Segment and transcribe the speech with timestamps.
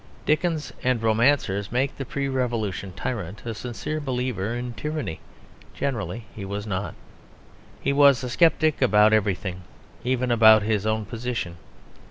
[0.25, 5.19] Dickens and romancers make the pre revolution tyrant a sincere believer in tyranny;
[5.75, 6.95] generally he was not.
[7.81, 9.61] He was a sceptic about everything,
[10.03, 11.57] even about his own position.